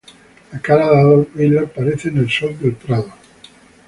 La 0.51 0.59
cara 0.59 0.89
de 0.89 0.97
Adolf 0.97 1.27
Hitler 1.35 1.59
aparece 1.65 2.07
en 2.09 2.17
el 2.17 2.27
sol 2.27 2.57
del 2.57 2.73
prado. 2.73 3.13